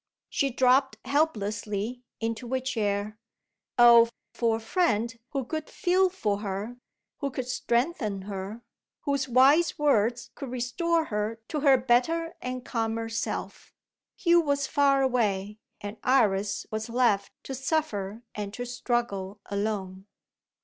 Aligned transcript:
She 0.29 0.49
dropped 0.49 0.97
helplessly 1.05 2.01
into 2.19 2.51
a 2.55 2.59
chair. 2.59 3.19
Oh, 3.77 4.09
for 4.33 4.55
a 4.57 4.59
friend 4.59 5.15
who 5.29 5.45
could 5.45 5.69
feel 5.69 6.09
for 6.09 6.39
her, 6.39 6.77
who 7.17 7.29
could 7.29 7.45
strengthen 7.47 8.23
her, 8.23 8.63
whose 9.01 9.29
wise 9.29 9.77
words 9.77 10.31
could 10.33 10.49
restore 10.49 11.05
her 11.05 11.39
to 11.49 11.59
her 11.59 11.77
better 11.77 12.33
and 12.41 12.65
calmer 12.65 13.09
self! 13.09 13.75
Hugh 14.15 14.41
was 14.41 14.65
far 14.65 15.03
away; 15.03 15.59
and 15.81 15.97
Iris 16.03 16.65
was 16.71 16.89
left 16.89 17.31
to 17.43 17.53
suffer 17.53 18.23
and 18.33 18.51
to 18.55 18.65
struggle 18.65 19.39
alone. 19.51 20.07